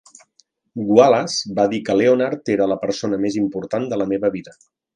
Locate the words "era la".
2.55-2.79